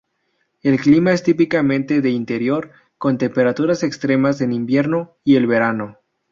[0.63, 5.99] El clima es típicamente "de interior", con temperaturas extremas en invierno y en verano.